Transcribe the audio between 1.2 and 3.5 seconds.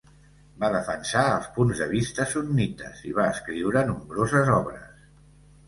els punts de vista sunnites i va